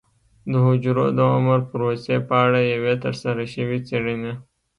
د 0.51 0.53
حجرو 0.65 1.05
د 1.17 1.19
عمر 1.35 1.59
پروسې 1.71 2.15
په 2.27 2.35
اړه 2.45 2.59
یوې 2.73 2.93
ترسره 3.03 3.43
شوې 3.53 3.77
څېړنې 3.87 4.33